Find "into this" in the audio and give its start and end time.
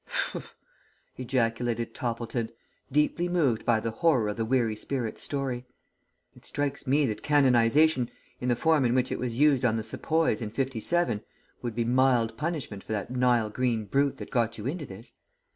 14.65-15.13